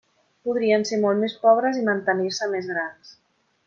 Podrien 0.47 0.85
ser 0.91 0.99
molt 1.03 1.23
més 1.25 1.37
pobres 1.45 1.79
i 1.83 1.87
mantenir-se 1.93 2.53
més 2.57 2.75
grans. 2.77 3.19